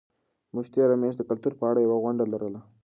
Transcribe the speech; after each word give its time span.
موږ 0.53 0.65
تېره 0.73 0.95
میاشت 1.01 1.17
د 1.19 1.23
کلتور 1.29 1.53
په 1.59 1.63
اړه 1.69 1.79
یوه 1.85 1.97
غونډه 2.03 2.23
لرله. 2.33 2.59